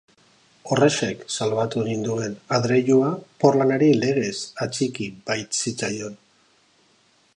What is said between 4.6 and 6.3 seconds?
atxiki baitzitzaion.